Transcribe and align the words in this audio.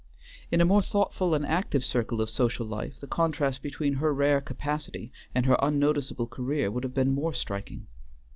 In 0.51 0.61
a 0.61 0.65
more 0.65 0.81
thoughtful 0.81 1.35
and 1.35 1.45
active 1.45 1.85
circle 1.85 2.21
of 2.21 2.29
social 2.31 2.65
life 2.65 2.99
the 2.99 3.05
contrast 3.05 3.61
between 3.61 3.93
her 4.01 4.11
rare 4.15 4.41
capacity 4.41 5.11
and 5.35 5.45
her 5.45 5.59
unnoticeable 5.61 6.25
career 6.25 6.71
would 6.71 6.83
have 6.83 6.95
been 6.95 7.13
more 7.13 7.35
striking. 7.35 7.85